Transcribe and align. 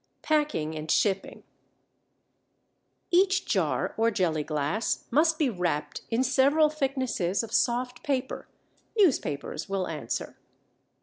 PACKING 0.23 0.75
AND 0.75 0.89
SHIPPING. 0.89 1.43
Each 3.11 3.45
jar 3.45 3.93
or 3.97 4.09
jelly 4.09 4.43
glass 4.43 5.05
must 5.11 5.37
be 5.37 5.47
wrapped 5.47 6.01
in 6.09 6.23
several 6.23 6.71
thicknesses 6.71 7.43
of 7.43 7.53
soft 7.53 8.01
paper 8.01 8.47
(newspapers 8.97 9.69
will 9.69 9.87
answer). 9.87 10.37